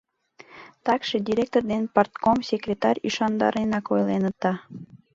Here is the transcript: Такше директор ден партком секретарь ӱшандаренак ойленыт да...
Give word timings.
Такше 0.85 1.17
директор 1.27 1.63
ден 1.71 1.83
партком 1.95 2.37
секретарь 2.49 3.03
ӱшандаренак 3.07 3.85
ойленыт 3.93 4.35
да... 4.43 4.53